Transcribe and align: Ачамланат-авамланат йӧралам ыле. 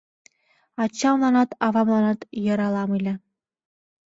Ачамланат-авамланат 0.83 2.19
йӧралам 2.43 2.89
ыле. 2.97 3.13